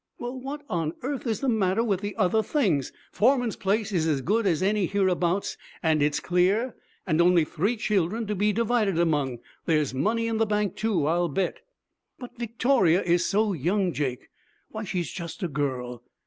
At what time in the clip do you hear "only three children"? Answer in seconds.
7.21-8.25